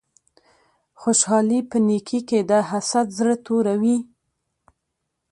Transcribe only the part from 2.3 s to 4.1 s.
ده حسد زړه توروی